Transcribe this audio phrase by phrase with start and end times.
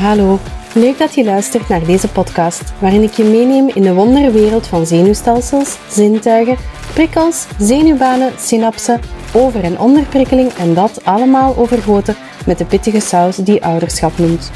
[0.00, 0.38] Hallo,
[0.74, 4.86] leuk dat je luistert naar deze podcast, waarin ik je meeneem in de wonderwereld van
[4.86, 6.56] zenuwstelsels, zintuigen,
[6.94, 9.00] prikkels, zenuwbanen, synapsen,
[9.32, 12.16] over- en onderprikkeling en dat allemaal overgoten
[12.46, 14.50] met de pittige saus die ouderschap noemt.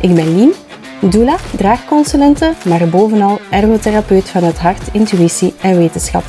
[0.00, 0.52] Ik ben Lien,
[1.00, 6.24] doula, draagconsulente, maar bovenal ergotherapeut van het hart, intuïtie en wetenschap.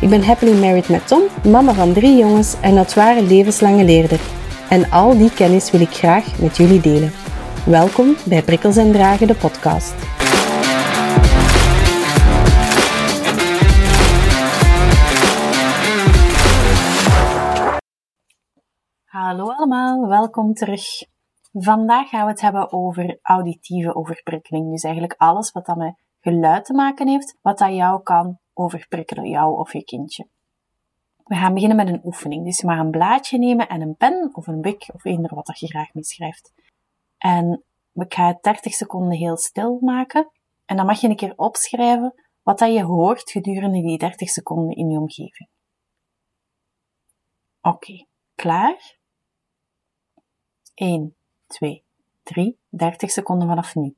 [0.00, 4.20] Ik ben happily married met Tom, mama van drie jongens en dat ware levenslange leerder.
[4.68, 7.21] En al die kennis wil ik graag met jullie delen.
[7.66, 9.94] Welkom bij Prikkels en Dragen, de podcast.
[19.04, 20.82] Hallo allemaal, welkom terug.
[21.52, 24.70] Vandaag gaan we het hebben over auditieve overprikkeling.
[24.70, 29.28] Dus eigenlijk alles wat dat met geluid te maken heeft, wat dat jou kan overprikkelen,
[29.28, 30.26] jou of je kindje.
[31.24, 32.44] We gaan beginnen met een oefening.
[32.44, 35.46] Dus je mag een blaadje nemen en een pen of een bik of eender wat
[35.46, 36.52] dat je graag meeschrijft.
[37.22, 40.30] En we gaan het 30 seconden heel stil maken.
[40.64, 44.76] En dan mag je een keer opschrijven wat dat je hoort gedurende die 30 seconden
[44.76, 45.48] in je omgeving.
[47.60, 48.96] Oké, klaar?
[50.74, 51.84] 1, 2,
[52.22, 53.96] 3, 30 seconden vanaf nu.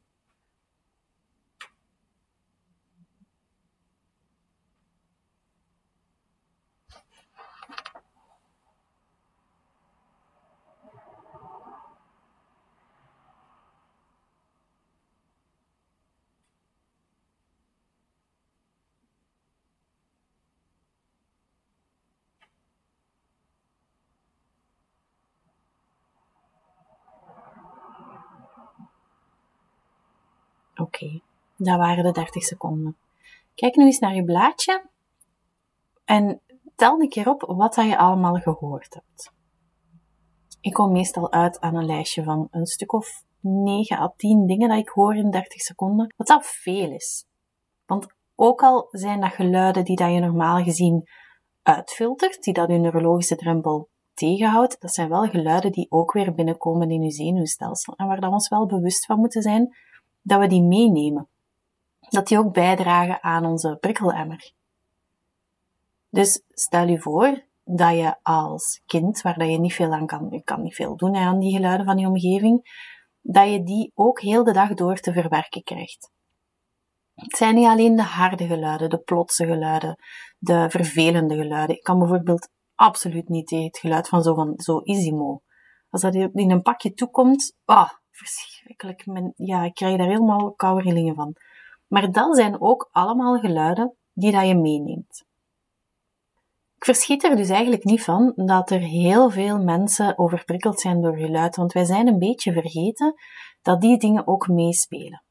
[30.84, 31.20] Oké,
[31.56, 32.96] dat waren de 30 seconden.
[33.54, 34.86] Kijk nu eens naar je blaadje
[36.04, 36.40] en
[36.76, 39.32] tel een keer op wat dat je allemaal gehoord hebt.
[40.60, 44.68] Ik kom meestal uit aan een lijstje van een stuk of 9 à 10 dingen
[44.68, 47.26] dat ik hoor in 30 seconden, wat dat veel is.
[47.86, 51.08] Want ook al zijn dat geluiden die dat je normaal gezien
[51.62, 56.90] uitfiltert, die dat je neurologische drempel tegenhoudt, dat zijn wel geluiden die ook weer binnenkomen
[56.90, 59.76] in je zenuwstelsel en waar dat we ons wel bewust van moeten zijn
[60.24, 61.28] dat we die meenemen.
[62.00, 64.52] Dat die ook bijdragen aan onze prikkelemmer.
[66.10, 70.26] Dus stel je voor dat je als kind, waar dat je niet veel aan kan,
[70.30, 72.82] je kan niet veel doen aan die geluiden van je omgeving,
[73.20, 76.12] dat je die ook heel de dag door te verwerken krijgt.
[77.14, 79.98] Het zijn niet alleen de harde geluiden, de plotse geluiden,
[80.38, 81.76] de vervelende geluiden.
[81.76, 85.42] Ik kan bijvoorbeeld absoluut niet het geluid van zo, van zo Isimo.
[85.94, 89.04] Als dat in een pakje toekomt, ah, verschrikkelijk.
[89.36, 91.36] ja, ik krijg daar helemaal koude rillingen van.
[91.86, 95.24] Maar dat zijn ook allemaal geluiden die dat je meeneemt.
[96.76, 101.16] Ik verschiet er dus eigenlijk niet van dat er heel veel mensen overprikkeld zijn door
[101.16, 103.14] geluid, want wij zijn een beetje vergeten
[103.62, 105.22] dat die dingen ook meespelen.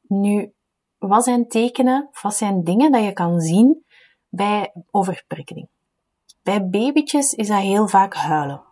[0.00, 0.52] Nu,
[0.98, 3.84] wat zijn tekenen, wat zijn dingen dat je kan zien
[4.28, 5.68] bij overprikkeling?
[6.42, 8.63] Bij babytjes is dat heel vaak huilen.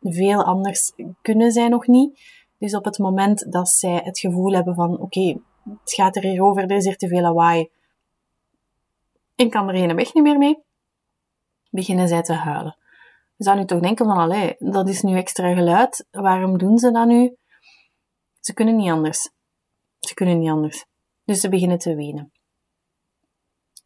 [0.00, 0.92] Veel anders
[1.22, 2.20] kunnen zij nog niet.
[2.58, 6.42] Dus op het moment dat zij het gevoel hebben van, oké, het gaat er hier
[6.42, 7.70] over, er is hier te veel lawaai,
[9.34, 10.58] ik kan er geen weg niet meer mee,
[11.70, 12.76] beginnen zij te huilen.
[13.36, 16.90] Je zou nu toch denken van, allee, dat is nu extra geluid, waarom doen ze
[16.90, 17.36] dat nu?
[18.40, 19.30] Ze kunnen niet anders.
[20.00, 20.84] Ze kunnen niet anders.
[21.24, 22.32] Dus ze beginnen te wenen.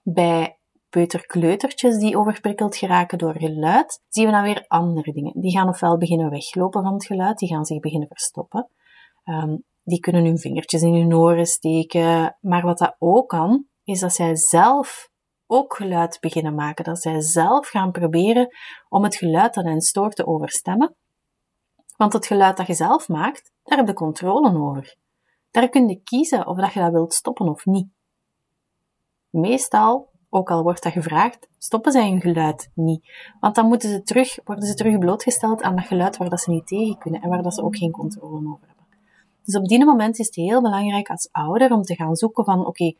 [0.02, 0.58] Bij
[0.92, 5.40] peuterkleutertjes die overprikkeld geraken door geluid, zien we dan weer andere dingen.
[5.40, 8.68] Die gaan ofwel beginnen weglopen van het geluid, die gaan zich beginnen verstoppen.
[9.24, 12.36] Um, die kunnen hun vingertjes in hun oren steken.
[12.40, 15.10] Maar wat dat ook kan, is dat zij zelf
[15.46, 16.84] ook geluid beginnen maken.
[16.84, 18.48] Dat zij zelf gaan proberen
[18.88, 20.96] om het geluid dat hen stoort te overstemmen.
[21.96, 24.96] Want het geluid dat je zelf maakt, daar heb je controle over.
[25.50, 27.88] Daar kun je kiezen of dat je dat wilt stoppen of niet.
[29.30, 33.12] Meestal ook al wordt dat gevraagd, stoppen zij hun geluid niet.
[33.40, 36.50] Want dan moeten ze terug, worden ze terug blootgesteld aan dat geluid waar dat ze
[36.50, 38.86] niet tegen kunnen en waar dat ze ook geen controle over hebben.
[39.44, 42.66] Dus op die moment is het heel belangrijk als ouder om te gaan zoeken van,
[42.66, 42.94] oké,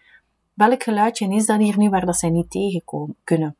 [0.55, 3.57] welk geluidje is dat hier nu waar dat zij niet tegen kunnen?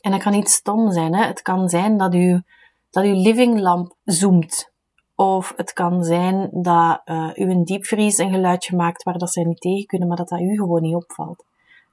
[0.00, 1.24] En dat kan niet stom zijn, hè?
[1.24, 2.42] Het kan zijn dat u,
[2.90, 4.72] dat uw livinglamp zoomt.
[5.14, 9.44] Of het kan zijn dat uh, u een diepvries een geluidje maakt waar dat zij
[9.44, 11.44] niet tegen kunnen, maar dat dat u gewoon niet opvalt.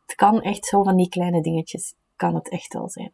[0.06, 3.12] Het kan echt zo van die kleine dingetjes, kan het echt wel zijn.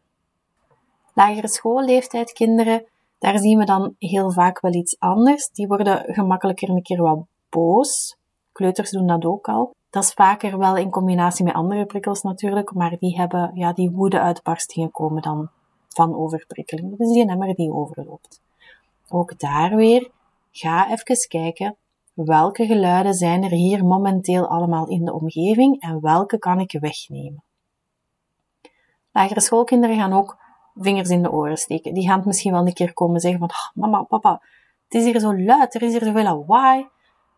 [1.14, 2.84] Lagere schoolleeftijd kinderen,
[3.18, 5.48] daar zien we dan heel vaak wel iets anders.
[5.48, 8.16] Die worden gemakkelijker een keer wat boos.
[8.52, 9.74] Kleuters doen dat ook al.
[9.90, 13.90] Dat is vaker wel in combinatie met andere prikkels natuurlijk, maar die hebben, ja, die
[13.90, 15.50] woede-uitbarstingen komen dan
[15.88, 16.96] van overprikkeling.
[16.98, 18.40] Dus die emmer die overloopt.
[19.08, 20.10] Ook daar weer,
[20.50, 21.76] ga even kijken
[22.14, 27.42] welke geluiden zijn er hier momenteel allemaal in de omgeving en welke kan ik wegnemen.
[29.12, 30.38] Lagere schoolkinderen gaan ook
[30.74, 31.94] vingers in de oren steken.
[31.94, 34.42] Die gaan het misschien wel een keer komen zeggen van, oh, mama, papa,
[34.84, 36.88] het is hier zo luid, er is hier zoveel lawaai.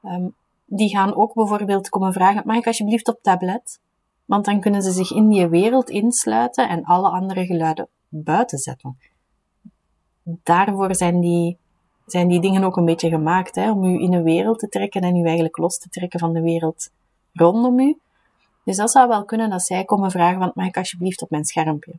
[0.03, 0.35] Um,
[0.67, 3.81] die gaan ook bijvoorbeeld komen vragen, mag ik alsjeblieft op tablet?
[4.25, 8.99] Want dan kunnen ze zich in die wereld insluiten en alle andere geluiden buiten zetten.
[10.23, 11.59] Daarvoor zijn die,
[12.07, 15.01] zijn die dingen ook een beetje gemaakt, hè, om u in een wereld te trekken
[15.01, 16.91] en u eigenlijk los te trekken van de wereld
[17.33, 17.99] rondom u.
[18.65, 21.45] Dus dat zou wel kunnen dat zij komen vragen, want mag ik alsjeblieft op mijn
[21.45, 21.99] schermpje?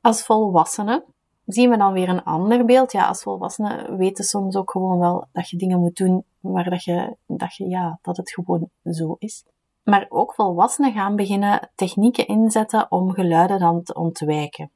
[0.00, 1.04] Als volwassene
[1.46, 2.92] zien we dan weer een ander beeld.
[2.92, 6.84] Ja, als volwassenen weten soms ook gewoon wel dat je dingen moet doen waar dat
[6.84, 9.44] je, dat je, ja, dat het gewoon zo is.
[9.82, 14.70] Maar ook volwassenen gaan beginnen technieken inzetten om geluiden dan te ontwijken.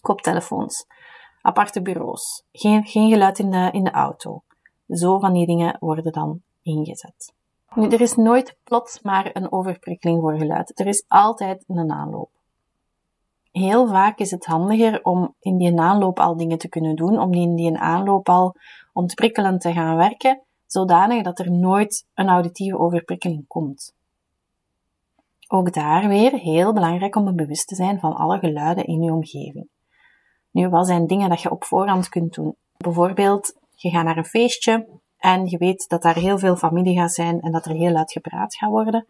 [0.00, 0.86] Koptelefoons,
[1.42, 4.42] aparte bureaus, geen, geen geluid in de, in de auto.
[4.88, 7.32] Zo van die dingen worden dan ingezet.
[7.74, 10.80] Nu, er is nooit plots maar een overprikkeling voor geluid.
[10.80, 12.30] Er is altijd een aanloop.
[13.52, 17.32] Heel vaak is het handiger om in die aanloop al dingen te kunnen doen, om
[17.32, 18.54] in die aanloop al
[18.92, 23.94] ontprikkelend te gaan werken, zodanig dat er nooit een auditieve overprikkeling komt.
[25.48, 29.68] Ook daar weer heel belangrijk om bewust te zijn van alle geluiden in je omgeving.
[30.52, 32.56] Nu, wat zijn dingen dat je op voorhand kunt doen?
[32.76, 34.86] Bijvoorbeeld, je gaat naar een feestje
[35.18, 38.12] en je weet dat daar heel veel familie gaat zijn en dat er heel luid
[38.12, 39.06] gepraat gaat worden.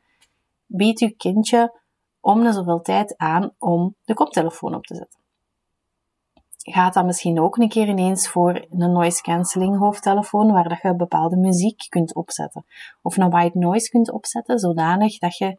[0.67, 1.81] Bied je kindje
[2.21, 5.21] om de zoveel tijd aan om de koptelefoon op te zetten.
[6.63, 10.95] Gaat dat misschien ook een keer ineens voor een noise cancelling hoofdtelefoon, waar dat je
[10.95, 12.65] bepaalde muziek kunt opzetten.
[13.03, 15.57] Of een white noise kunt opzetten, zodanig dat je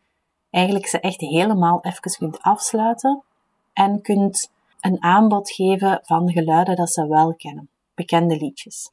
[0.49, 3.23] eigenlijk ze echt helemaal even kunt afsluiten
[3.73, 4.51] en kunt
[4.83, 7.69] een aanbod geven van geluiden dat ze wel kennen.
[7.93, 8.91] Bekende liedjes.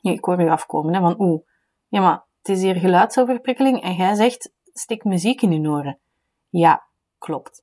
[0.00, 1.42] Nu, ik hoor u afkomen, hè, van oeh,
[1.88, 5.98] ja maar het is hier geluidsoverprikkeling en jij zegt, stik muziek in je oren.
[6.48, 6.86] Ja,
[7.18, 7.62] klopt.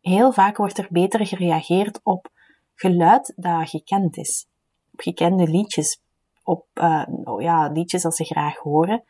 [0.00, 2.28] Heel vaak wordt er beter gereageerd op
[2.74, 4.46] geluid dat gekend is.
[4.92, 6.00] Op gekende liedjes,
[6.42, 9.04] op uh, oh ja, liedjes dat ze graag horen.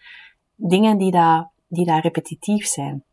[0.55, 3.05] Dingen die daar die daar repetitief zijn.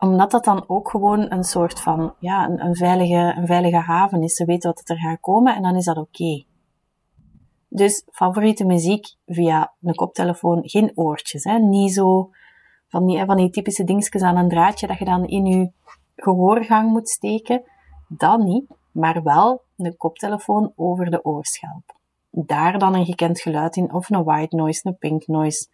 [0.00, 4.22] Omdat dat dan ook gewoon een soort van, ja, een, een veilige, een veilige haven
[4.22, 4.34] is.
[4.34, 6.44] Ze weten wat er gaat komen en dan is dat oké.
[7.68, 11.58] Dus favoriete muziek via een koptelefoon, geen oortjes, hè.
[11.58, 12.30] Niet zo
[12.88, 15.70] van die, van die typische dingetjes aan een draadje dat je dan in je
[16.16, 17.62] gehoorgang moet steken.
[18.08, 21.98] Dat niet, maar wel een koptelefoon over de oorschelp.
[22.30, 25.68] Daar dan een gekend geluid in, of een white noise, een pink noise,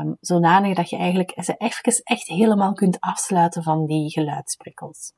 [0.00, 5.12] um, zodanig dat je eigenlijk ze even echt helemaal kunt afsluiten van die geluidsprikkels.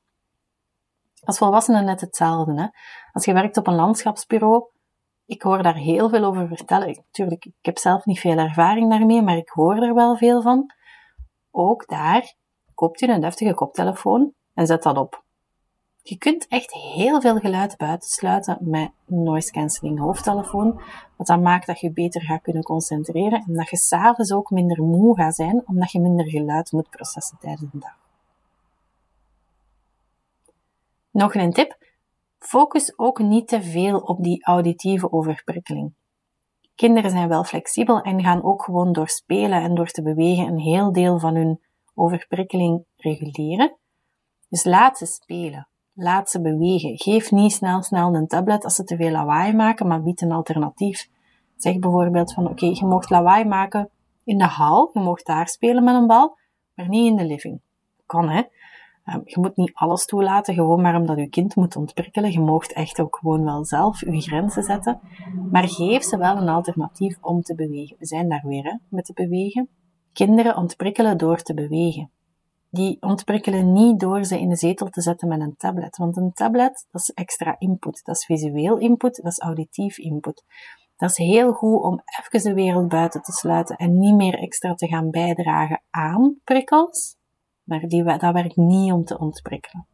[1.25, 2.61] Als volwassene net hetzelfde.
[2.61, 2.67] Hè?
[3.13, 4.65] Als je werkt op een landschapsbureau,
[5.27, 7.05] ik hoor daar heel veel over vertellen.
[7.11, 10.71] Tuurlijk, ik heb zelf niet veel ervaring daarmee, maar ik hoor er wel veel van.
[11.51, 12.35] Ook daar
[12.75, 15.24] koopt u een deftige koptelefoon en zet dat op.
[16.07, 20.81] Je kunt echt heel veel geluid buitensluiten met noise cancelling hoofdtelefoon,
[21.17, 24.83] wat dan maakt dat je beter gaat kunnen concentreren en dat je s'avonds ook minder
[24.83, 27.97] moe gaat zijn, omdat je minder geluid moet processen tijdens de dag.
[31.11, 31.77] Nog een tip.
[32.39, 35.95] Focus ook niet te veel op die auditieve overprikkeling.
[36.75, 40.59] Kinderen zijn wel flexibel en gaan ook gewoon door spelen en door te bewegen een
[40.59, 41.61] heel deel van hun
[41.95, 43.77] overprikkeling reguleren.
[44.49, 45.69] Dus laat ze spelen.
[45.97, 46.99] Laat ze bewegen.
[46.99, 50.33] Geef niet snel snel een tablet als ze te veel lawaai maken, maar bied een
[50.33, 51.09] alternatief.
[51.57, 53.91] Zeg bijvoorbeeld van oké, je mocht lawaai maken
[54.25, 56.37] in de hal, je mocht daar spelen met een bal,
[56.75, 57.61] maar niet in de living.
[58.07, 58.43] Kan hè.
[59.05, 62.33] Ehm, je moet niet alles toelaten, gewoon maar omdat je kind moet ontprikkelen.
[62.33, 65.01] Je moogt echt ook gewoon wel zelf je grenzen zetten.
[65.51, 67.97] Maar geef ze wel een alternatief om te bewegen.
[67.99, 69.69] We zijn daar weer hè, met te bewegen.
[70.13, 72.11] Kinderen ontprikkelen door te bewegen
[72.75, 75.97] die ontprikkelen niet door ze in de zetel te zetten met een tablet.
[75.97, 78.05] Want een tablet, dat is extra input.
[78.05, 80.45] Dat is visueel input, dat is auditief input.
[80.97, 84.75] Dat is heel goed om even de wereld buiten te sluiten en niet meer extra
[84.75, 87.17] te gaan bijdragen aan prikkels.
[87.65, 89.87] Maar die, dat werkt niet om te ontprikkelen.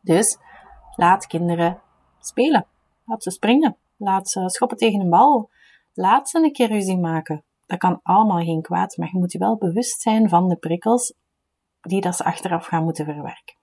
[0.00, 0.38] Dus
[0.96, 1.80] laat kinderen
[2.20, 2.66] spelen.
[3.04, 3.76] Laat ze springen.
[3.96, 5.50] Laat ze schoppen tegen een bal.
[5.94, 7.42] Laat ze een keer ruzie maken.
[7.66, 11.14] Dat kan allemaal geen kwaad, maar je moet je wel bewust zijn van de prikkels
[11.80, 13.58] die dat ze achteraf gaan moeten verwerken.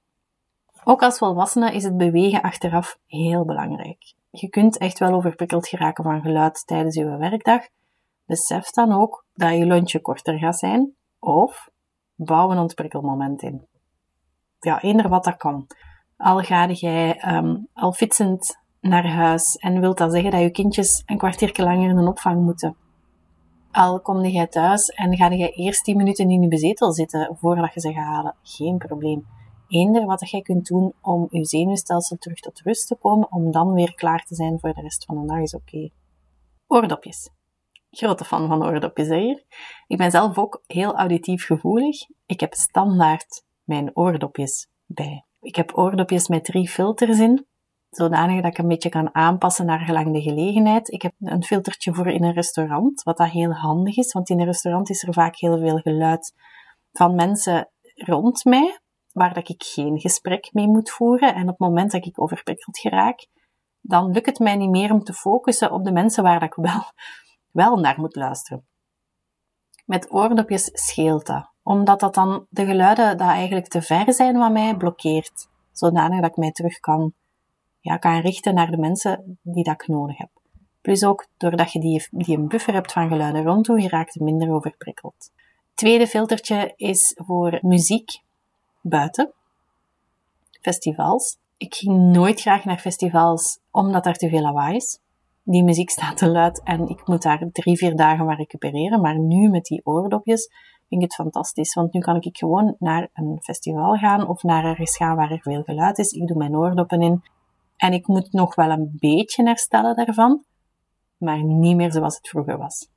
[0.83, 4.13] Ook als volwassene is het bewegen achteraf heel belangrijk.
[4.29, 7.67] Je kunt echt wel overprikkeld geraken van geluid tijdens je werkdag.
[8.25, 11.69] Besef dan ook dat je lunchje korter gaat zijn of
[12.15, 13.67] bouw een ontprikkelmoment in.
[14.59, 15.67] Ja, eender wat dat kan.
[16.17, 21.03] Al ga jij um, al fietsend naar huis en wilt dat zeggen dat je kindjes
[21.05, 22.75] een kwartier langer in een opvang moeten.
[23.77, 27.73] Al kom jij thuis en ga je eerst 10 minuten in je bezetel zitten voordat
[27.73, 29.27] je ze gaat halen, geen probleem.
[29.67, 33.73] Eender wat jij kunt doen om je zenuwstelsel terug tot rust te komen, om dan
[33.73, 35.89] weer klaar te zijn voor de rest van de dag is oké.
[36.67, 37.29] Oordopjes.
[37.91, 39.43] Grote fan van oordopjes hier.
[39.87, 41.97] Ik ben zelf ook heel auditief gevoelig.
[42.25, 45.25] Ik heb standaard mijn oordopjes bij.
[45.41, 47.45] Ik heb oordopjes met drie filters in,
[47.89, 50.91] zodanig dat ik een beetje kan aanpassen naar gelang de gelegenheid.
[50.91, 54.39] Ik heb een filtertje voor in een restaurant, wat dat heel handig is, want in
[54.39, 56.33] een restaurant is er vaak heel veel geluid
[56.91, 58.79] van mensen rond mij,
[59.11, 61.35] waar dat ik geen gesprek mee moet voeren.
[61.35, 63.27] En op het moment dat ik overprikkeld geraak,
[63.81, 66.63] dan lukt het mij niet meer om te focussen op de mensen waar dat ik
[66.65, 66.83] wel,
[67.51, 68.67] wel naar moet luisteren.
[69.85, 74.53] Met oordopjes scheelt dat, omdat dat dan de geluiden die eigenlijk te ver zijn van
[74.53, 77.13] mij blokkeert, zodanig dat ik mij terug kan,
[77.87, 80.29] ja, kan richten naar de mensen die dat nodig heb.
[80.81, 84.53] Plus ook, doordat je die, die een buffer hebt van geluiden rondom, je raakt minder
[84.53, 85.31] overprikkeld.
[85.73, 88.21] Tweede filtertje is voor muziek
[88.81, 89.33] buiten.
[90.61, 91.37] Festivals.
[91.57, 94.99] Ik ging nooit graag naar festivals omdat er te veel lawaai is.
[95.43, 99.01] Die muziek staat te luid en ik moet daar drie, vier dagen maar recupereren.
[99.01, 100.49] Maar nu met die oordopjes
[100.87, 101.73] vind ik het fantastisch.
[101.73, 105.41] Want nu kan ik gewoon naar een festival gaan of naar ergens gaan waar er
[105.41, 106.11] veel geluid is.
[106.11, 107.23] Ik doe mijn oordoppen in
[107.77, 110.43] en ik moet nog wel een beetje herstellen daarvan,
[111.17, 112.89] maar niet meer zoals het vroeger was.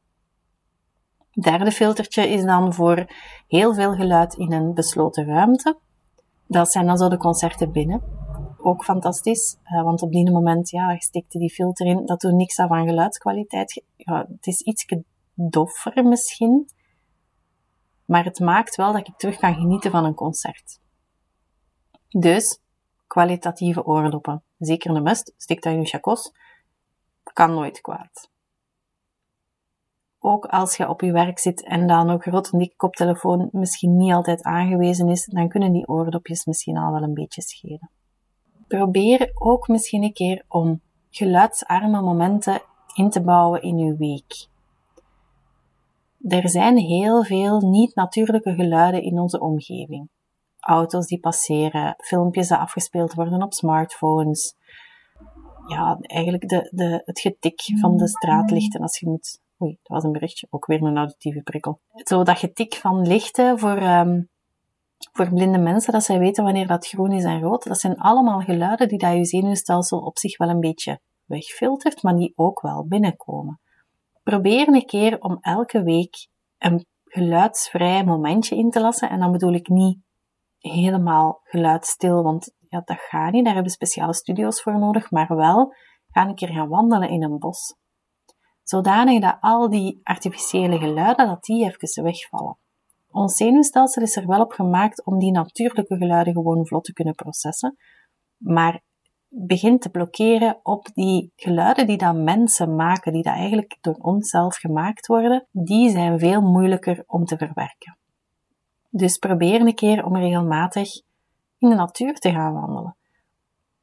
[1.40, 3.06] Derde filtertje is dan voor
[3.46, 5.78] heel veel geluid in een besloten ruimte.
[6.46, 8.02] Dat zijn dan zo de concerten binnen.
[8.58, 12.32] Ook fantastisch, eh, want op die moment, ja, je stikte die filter in, dat doet
[12.32, 13.84] niks aan van geluidskwaliteit.
[13.96, 14.86] Ja, het is iets
[15.34, 16.68] doffer misschien,
[18.04, 20.80] maar het maakt wel dat ik terug kan genieten van een concert.
[22.08, 22.60] Dus,
[23.10, 24.42] kwalitatieve oordoppen.
[24.58, 26.32] Zeker een must, stik dat in je chakos.
[27.32, 28.30] Kan nooit kwaad
[30.20, 33.96] ook als je op je werk zit en dan ook groot een dikke koptelefoon misschien
[33.96, 37.90] niet altijd aangewezen is, dan kunnen die oordopjes misschien al wel een beetje schelen.
[38.68, 42.62] Probeer ook misschien een keer om geluidsarme momenten
[42.94, 44.48] in te bouwen in uw week.
[46.28, 50.08] Er zijn heel veel niet-natuurlijke geluiden in onze omgeving.
[50.60, 54.54] Auto's die passeren, filmpjes die afgespeeld worden op smartphones.
[55.66, 60.04] Ja, eigenlijk de, de, het getik van de straatlichten als je moet Oei, dat was
[60.04, 60.46] een berichtje.
[60.50, 61.80] Ook weer een auditieve prikkel.
[61.94, 64.28] Zo dat getik van lichten voor, um,
[65.12, 67.64] voor blinde mensen, dat zij weten wanneer dat groen is en rood.
[67.64, 72.16] Dat zijn allemaal geluiden die dat je zenuwstelsel op zich wel een beetje wegfiltert, maar
[72.16, 73.60] die ook wel binnenkomen.
[74.22, 79.10] Probeer een keer om elke week een geluidsvrij momentje in te lassen.
[79.10, 79.98] En dan bedoel ik niet
[80.60, 83.44] helemaal geluidstil, want ja, dat gaat niet.
[83.44, 85.10] Daar hebben speciale studio's voor nodig.
[85.10, 85.74] Maar wel,
[86.10, 87.78] ga een keer gaan wandelen in een bos
[88.70, 92.58] zodanig dat al die artificiële geluiden, dat die even wegvallen.
[93.10, 97.14] Ons zenuwstelsel is er wel op gemaakt om die natuurlijke geluiden gewoon vlot te kunnen
[97.14, 97.76] processen,
[98.36, 98.80] maar
[99.28, 104.56] begint te blokkeren op die geluiden die dat mensen maken, die dat eigenlijk door onszelf
[104.56, 107.98] gemaakt worden, die zijn veel moeilijker om te verwerken.
[108.90, 111.00] Dus probeer een keer om regelmatig
[111.58, 112.96] in de natuur te gaan wandelen.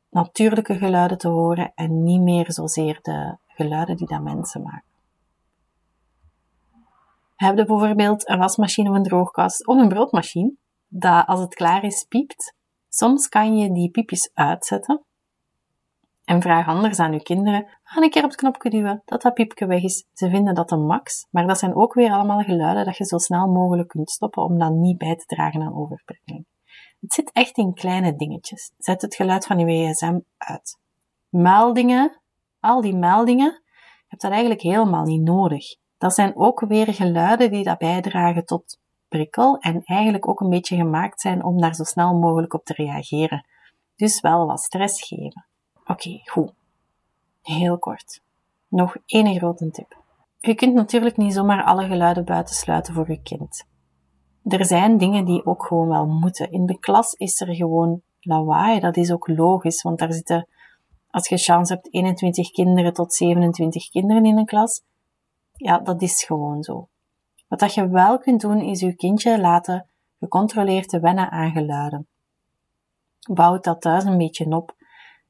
[0.10, 4.86] Natuurlijke geluiden te horen en niet meer zozeer de geluiden die dat mensen maken.
[7.36, 10.54] Heb je bijvoorbeeld een wasmachine of een droogkast of een broodmachine,
[10.88, 12.56] dat als het klaar is piept,
[12.90, 15.06] soms kan je die piepjes uitzetten
[16.28, 19.34] en vraag anders aan je kinderen, ga een keer op het knopje duwen, dat dat
[19.34, 20.06] piepje weg is.
[20.14, 23.18] Ze vinden dat een max, maar dat zijn ook weer allemaal geluiden dat je zo
[23.18, 26.46] snel mogelijk kunt stoppen om dan niet bij te dragen aan overprikkeling.
[27.00, 28.72] Het zit echt in kleine dingetjes.
[28.78, 30.80] Zet het geluid van je gsm uit.
[31.30, 32.22] Meldingen
[32.60, 35.76] al die meldingen, je hebt dat eigenlijk helemaal niet nodig.
[35.98, 40.76] Dat zijn ook weer geluiden die dat bijdragen tot prikkel en eigenlijk ook een beetje
[40.76, 43.46] gemaakt zijn om daar zo snel mogelijk op te reageren.
[43.96, 45.46] Dus wel wat stress geven.
[45.88, 46.52] Oké, goed.
[47.42, 48.22] Heel kort.
[48.68, 49.98] Nog één grote tip.
[50.40, 53.66] Je kunt natuurlijk niet zomaar alle geluiden buitensluiten voor je kind.
[54.44, 56.52] Er zijn dingen die ook gewoon wel moeten.
[56.52, 58.80] In de klas is er gewoon lawaai.
[58.80, 60.48] Dat is ook logisch, want daar zitten
[61.10, 64.84] als je chance hebt, 21 kinderen tot 27 kinderen in een klas.
[65.54, 66.88] Ja, dat is gewoon zo.
[67.48, 69.88] Wat dat je wel kunt doen, is je kindje laten
[70.20, 72.08] gecontroleerd te wennen aan geluiden.
[73.30, 74.76] Bouw dat thuis een beetje op.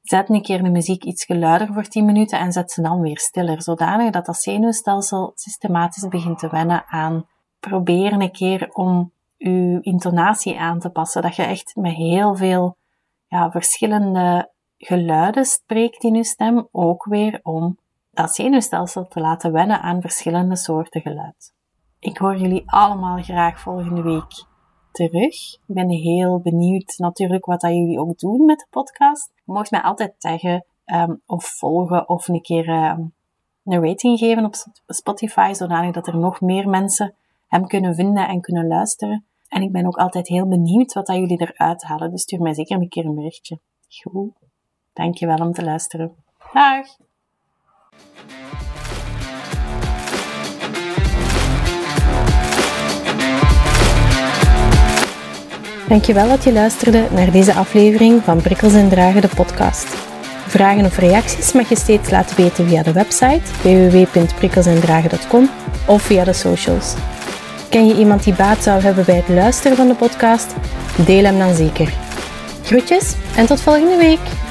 [0.08, 3.18] Zet een keer de muziek iets geluider voor 10 minuten en zet ze dan weer
[3.18, 7.26] stiller, zodanig dat dat zenuwstelsel systematisch begint te wennen aan.
[7.60, 12.76] Probeer een keer om je intonatie aan te passen, dat je echt met heel veel
[13.26, 17.78] ja, verschillende geluiden spreekt in uw stem ook weer om
[18.10, 21.54] dat zenuwstelsel te laten wennen aan verschillende soorten geluid.
[21.98, 24.46] Ik hoor jullie allemaal graag volgende week
[24.92, 25.54] terug.
[25.54, 29.32] Ik ben heel benieuwd natuurlijk wat dat jullie ook doen met de podcast.
[29.34, 33.12] Je mag mij altijd zeggen um, of volgen of een keer um,
[33.64, 34.54] een rating geven op
[34.86, 37.14] Spotify, zodanig dat er nog meer mensen
[37.48, 39.24] hem kunnen vinden en kunnen luisteren.
[39.48, 42.54] En ik ben ook altijd heel benieuwd wat dat jullie eruit halen, dus stuur mij
[42.54, 43.58] zeker een keer een berichtje.
[43.88, 44.32] Goed.
[44.92, 46.14] Dankjewel om te luisteren.
[46.52, 46.86] Dag!
[55.88, 59.86] Dankjewel dat je luisterde naar deze aflevering van Prikkels en Dragen, de podcast.
[60.46, 65.50] Vragen of reacties mag je steeds laten weten via de website www.prikkelsendragen.com
[65.86, 66.94] of via de socials.
[67.70, 70.54] Ken je iemand die baat zou hebben bij het luisteren van de podcast?
[70.96, 71.92] Deel hem dan zeker.
[72.64, 74.47] Groetjes en tot volgende week!